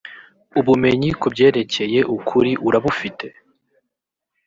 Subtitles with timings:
[0.59, 3.27] ubumenyi ku byerekeye ukuri urabufite